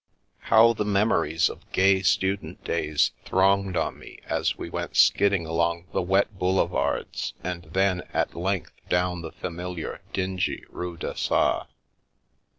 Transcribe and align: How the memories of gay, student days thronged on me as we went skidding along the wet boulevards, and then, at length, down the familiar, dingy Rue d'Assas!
How 0.51 0.73
the 0.73 0.83
memories 0.83 1.47
of 1.47 1.71
gay, 1.71 2.01
student 2.01 2.63
days 2.63 3.11
thronged 3.23 3.77
on 3.77 3.99
me 3.99 4.17
as 4.25 4.57
we 4.57 4.67
went 4.67 4.97
skidding 4.97 5.45
along 5.45 5.85
the 5.93 6.01
wet 6.01 6.39
boulevards, 6.39 7.35
and 7.43 7.65
then, 7.71 8.01
at 8.11 8.33
length, 8.33 8.73
down 8.89 9.21
the 9.21 9.31
familiar, 9.31 10.01
dingy 10.11 10.63
Rue 10.71 10.97
d'Assas! 10.97 11.65